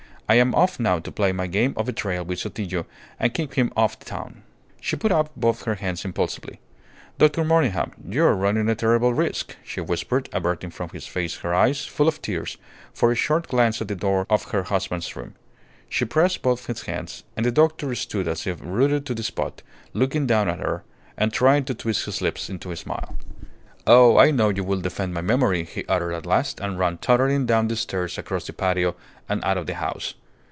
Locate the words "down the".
27.45-27.75